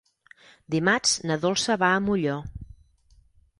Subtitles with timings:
[0.75, 2.41] Dimarts na Dolça va a Molló.